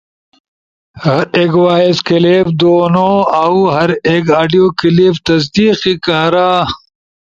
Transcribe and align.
ہر 1.03 1.23
ایک 1.37 1.51
وائس 1.63 1.97
کلپ 2.07 2.47
دونوا، 2.61 3.11
اؤ 3.41 3.57
ہر 3.75 3.89
ایک 4.09 4.23
آڈیو 4.41 4.65
کلپ 4.79 5.15
تصدیقی 5.27 5.93
کار 6.05 6.33